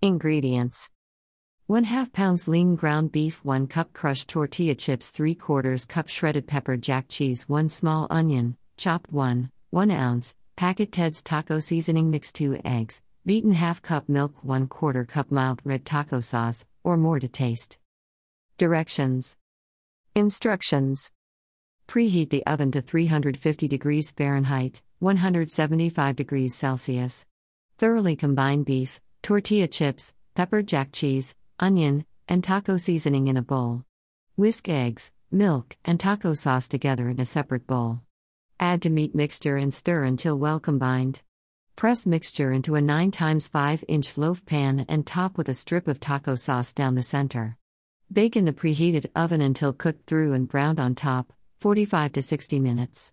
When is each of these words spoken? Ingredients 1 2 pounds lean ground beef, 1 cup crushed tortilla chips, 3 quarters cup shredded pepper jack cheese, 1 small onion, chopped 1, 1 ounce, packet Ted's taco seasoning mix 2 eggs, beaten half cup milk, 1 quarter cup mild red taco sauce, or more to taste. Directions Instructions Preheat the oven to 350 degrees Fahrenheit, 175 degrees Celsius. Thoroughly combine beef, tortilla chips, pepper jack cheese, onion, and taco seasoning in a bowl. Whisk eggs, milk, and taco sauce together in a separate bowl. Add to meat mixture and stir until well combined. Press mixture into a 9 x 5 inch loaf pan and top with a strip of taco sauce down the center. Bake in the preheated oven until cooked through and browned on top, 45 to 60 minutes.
Ingredients 0.00 0.90
1 1.66 1.84
2 1.84 2.10
pounds 2.12 2.46
lean 2.46 2.76
ground 2.76 3.10
beef, 3.10 3.44
1 3.44 3.66
cup 3.66 3.92
crushed 3.92 4.28
tortilla 4.28 4.76
chips, 4.76 5.08
3 5.08 5.34
quarters 5.34 5.86
cup 5.86 6.06
shredded 6.06 6.46
pepper 6.46 6.76
jack 6.76 7.06
cheese, 7.08 7.48
1 7.48 7.68
small 7.68 8.06
onion, 8.08 8.56
chopped 8.76 9.12
1, 9.12 9.50
1 9.70 9.90
ounce, 9.90 10.36
packet 10.54 10.92
Ted's 10.92 11.20
taco 11.20 11.58
seasoning 11.58 12.12
mix 12.12 12.32
2 12.32 12.60
eggs, 12.64 13.02
beaten 13.26 13.50
half 13.50 13.82
cup 13.82 14.08
milk, 14.08 14.34
1 14.44 14.68
quarter 14.68 15.04
cup 15.04 15.32
mild 15.32 15.60
red 15.64 15.84
taco 15.84 16.20
sauce, 16.20 16.64
or 16.84 16.96
more 16.96 17.18
to 17.18 17.26
taste. 17.26 17.76
Directions 18.56 19.36
Instructions 20.14 21.10
Preheat 21.88 22.30
the 22.30 22.46
oven 22.46 22.70
to 22.70 22.80
350 22.80 23.66
degrees 23.66 24.12
Fahrenheit, 24.12 24.80
175 25.00 26.14
degrees 26.14 26.54
Celsius. 26.54 27.26
Thoroughly 27.78 28.14
combine 28.14 28.62
beef, 28.62 29.00
tortilla 29.22 29.68
chips, 29.68 30.14
pepper 30.34 30.62
jack 30.62 30.90
cheese, 30.92 31.34
onion, 31.58 32.04
and 32.28 32.44
taco 32.44 32.76
seasoning 32.76 33.28
in 33.28 33.36
a 33.36 33.42
bowl. 33.42 33.84
Whisk 34.36 34.68
eggs, 34.68 35.10
milk, 35.30 35.76
and 35.84 35.98
taco 35.98 36.34
sauce 36.34 36.68
together 36.68 37.08
in 37.08 37.20
a 37.20 37.26
separate 37.26 37.66
bowl. 37.66 38.00
Add 38.60 38.82
to 38.82 38.90
meat 38.90 39.14
mixture 39.14 39.56
and 39.56 39.72
stir 39.72 40.04
until 40.04 40.38
well 40.38 40.60
combined. 40.60 41.22
Press 41.76 42.06
mixture 42.06 42.52
into 42.52 42.74
a 42.74 42.80
9 42.80 43.12
x 43.16 43.48
5 43.48 43.84
inch 43.88 44.18
loaf 44.18 44.44
pan 44.44 44.84
and 44.88 45.06
top 45.06 45.38
with 45.38 45.48
a 45.48 45.54
strip 45.54 45.86
of 45.86 46.00
taco 46.00 46.34
sauce 46.34 46.72
down 46.72 46.94
the 46.94 47.02
center. 47.02 47.56
Bake 48.10 48.36
in 48.36 48.46
the 48.46 48.52
preheated 48.52 49.06
oven 49.14 49.40
until 49.40 49.72
cooked 49.72 50.06
through 50.06 50.32
and 50.32 50.48
browned 50.48 50.80
on 50.80 50.94
top, 50.94 51.32
45 51.58 52.12
to 52.14 52.22
60 52.22 52.58
minutes. 52.58 53.12